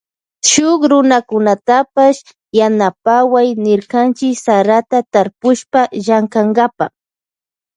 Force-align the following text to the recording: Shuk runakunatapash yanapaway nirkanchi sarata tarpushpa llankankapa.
Shuk 0.49 0.79
runakunatapash 0.91 2.19
yanapaway 2.57 3.47
nirkanchi 3.65 4.27
sarata 4.43 4.97
tarpushpa 5.13 5.81
llankankapa. 6.05 6.85